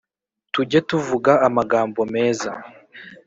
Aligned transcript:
Tujye 0.53 0.79
tuvuga 0.89 1.31
amagambo 1.47 2.01
neza 2.15 2.51